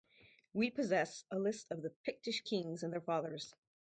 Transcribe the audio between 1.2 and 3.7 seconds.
a list of the Pictish kings and their fathers.